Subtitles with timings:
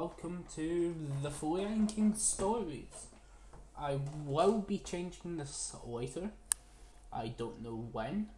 [0.00, 3.08] welcome to the Flooyankian Stories.
[3.78, 6.30] I will be changing this later.
[7.12, 8.28] I don't know when.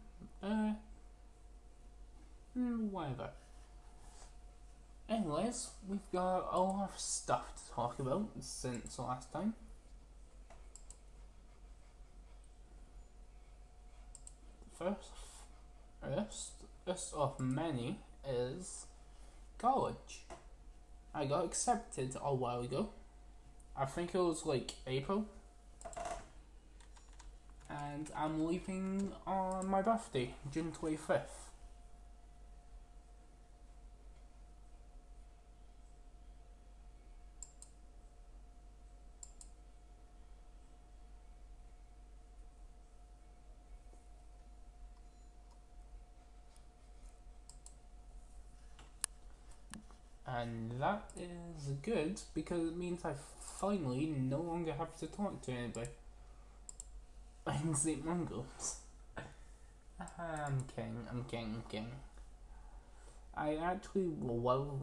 [0.41, 0.73] Uh,
[2.53, 3.29] hmm, whatever.
[5.07, 9.53] Anyways, we've got a lot of stuff to talk about since last time.
[14.77, 15.11] First,
[16.01, 16.51] first,
[16.85, 18.87] first of many is
[19.57, 20.25] college.
[21.15, 22.89] I got accepted a while ago.
[23.77, 25.25] I think it was like April.
[27.69, 31.52] And I'm leaving on my birthday, June 25th.
[50.33, 53.13] And that is good because it means I
[53.59, 55.89] finally no longer have to talk to anybody.
[57.47, 58.05] I'm St.
[58.05, 58.75] Mungles.
[59.99, 61.87] I'm king, I'm king, I'm king.
[63.35, 64.79] I actually will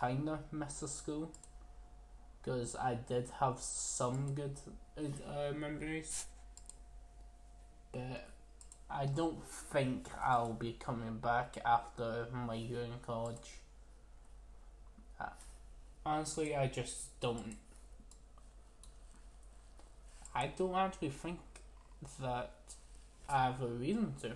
[0.00, 1.30] kinda miss the school
[2.42, 4.58] because I did have some good
[4.98, 6.26] uh, memories,
[7.92, 8.28] but
[8.90, 13.63] I don't think I'll be coming back after my year in college
[16.06, 17.56] honestly, I just don't.
[20.34, 21.38] I don't actually think
[22.20, 22.50] that
[23.28, 24.32] I have a reason to.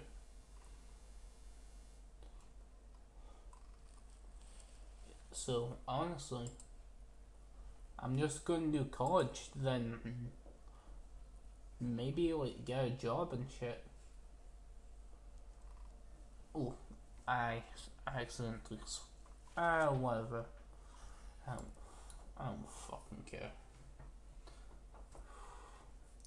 [5.32, 6.50] So honestly,
[7.98, 9.94] I'm just going to do college, then
[11.80, 13.82] maybe like get a job and shit.
[16.54, 16.74] Oh,
[17.26, 17.62] I
[18.06, 18.80] accidentally.
[19.56, 20.44] Ah, uh, whatever.
[21.48, 21.66] I don't,
[22.38, 23.50] I don't fucking care.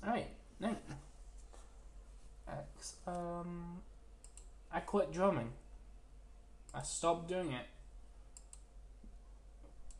[0.03, 0.75] Alright, now.
[2.47, 2.95] X.
[3.05, 3.81] Um,
[4.71, 5.51] I quit drumming.
[6.73, 7.67] I stopped doing it.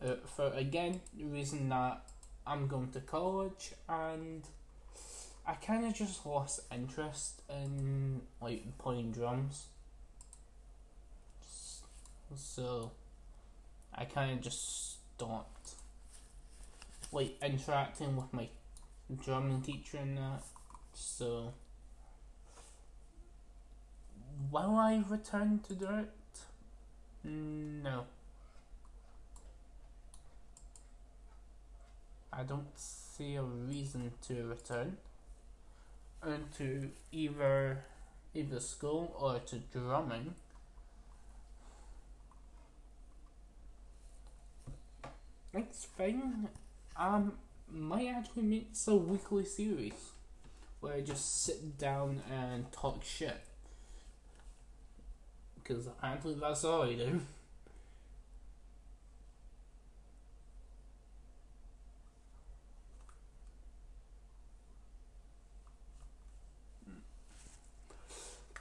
[0.04, 2.02] Uh, for again, the reason that
[2.48, 4.44] I'm going to college and
[5.46, 9.68] I kind of just lost interest in like playing drums.
[12.36, 12.92] So
[13.94, 15.76] I kind of just stopped
[17.12, 18.48] like interacting with my
[19.24, 20.42] German teacher and that.
[20.94, 21.54] So
[24.52, 26.10] will I return to do it?
[27.24, 28.06] No.
[32.34, 34.98] I don't see a reason to return
[36.24, 37.84] and to either
[38.34, 40.34] either school or to drumming
[45.54, 46.48] Next thing,
[46.98, 47.34] um,
[47.72, 50.12] might actually make a weekly series
[50.80, 53.38] where I just sit down and talk shit.
[55.56, 57.22] Because apparently that's all I do.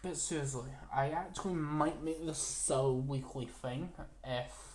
[0.03, 3.91] But seriously, I actually might make this a weekly thing
[4.25, 4.69] if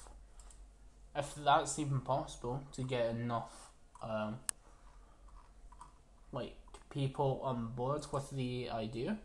[1.15, 3.71] if that's even possible to get enough
[4.03, 4.37] um,
[6.31, 6.55] like
[6.89, 9.17] people on board with the idea.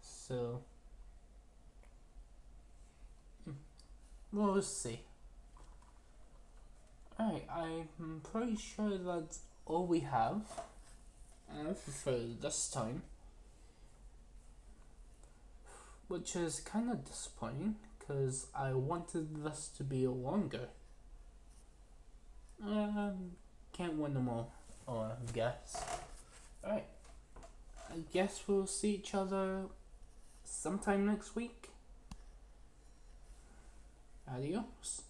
[0.00, 0.60] So
[4.32, 5.00] we'll see.
[7.18, 10.42] Alright, I'm pretty sure that's all we have
[11.50, 13.02] uh, for this time.
[16.08, 17.76] Which is kind of disappointing
[18.06, 20.68] because I wanted this to be longer.
[22.62, 23.32] Um,
[23.72, 24.52] can't win them all,
[24.86, 25.82] or I guess.
[26.64, 26.86] Alright,
[27.90, 29.66] I guess we'll see each other
[30.44, 31.68] sometime next week.
[34.28, 35.02] Adios.